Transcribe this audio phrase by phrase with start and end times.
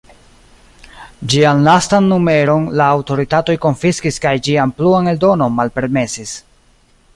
[1.33, 6.37] Ĝian lastan numeron la aŭtoritatoj konfiskis kaj ĝian pluan eldonon malpermesis.